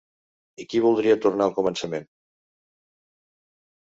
I 0.61 0.63
aquí 0.65 0.81
voldria 0.85 1.17
tornar 1.27 1.47
al 1.47 1.55
començament. 1.59 2.11